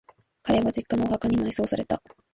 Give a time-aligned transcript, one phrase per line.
[0.41, 2.01] 彼は、実家のお墓に埋葬された。